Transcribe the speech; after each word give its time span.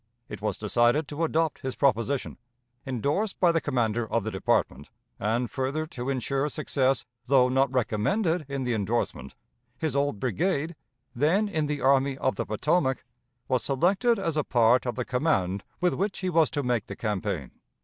It 0.29 0.41
was 0.41 0.57
decided 0.57 1.07
to 1.09 1.23
adopt 1.23 1.59
his 1.59 1.75
proposition, 1.75 2.39
endorsed 2.87 3.39
by 3.39 3.51
the 3.51 3.61
commander 3.61 4.11
of 4.11 4.23
the 4.23 4.31
department, 4.31 4.89
and, 5.19 5.47
further 5.51 5.85
to 5.85 6.09
insure 6.09 6.49
success, 6.49 7.05
though 7.27 7.49
not 7.49 7.71
recommended 7.71 8.47
in 8.49 8.63
the 8.63 8.73
endorsement, 8.73 9.35
his 9.77 9.95
old 9.95 10.19
brigade, 10.19 10.75
then 11.15 11.47
in 11.47 11.67
the 11.67 11.81
Army 11.81 12.17
of 12.17 12.35
the 12.35 12.47
Potomac, 12.47 13.05
was 13.47 13.63
selected 13.63 14.17
as 14.17 14.35
a 14.35 14.43
part 14.43 14.87
of 14.87 14.95
the 14.95 15.05
command 15.05 15.63
with 15.79 15.93
which 15.93 16.17
he 16.17 16.31
was 16.31 16.49
to 16.49 16.63
make 16.63 16.87
the 16.87 16.95
campaign. 16.95 17.51